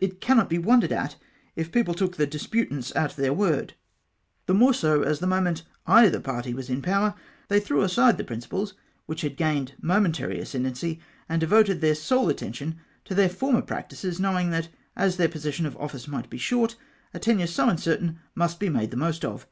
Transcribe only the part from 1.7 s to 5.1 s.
pe(_^ple took the disputants at their Av'ord; the more so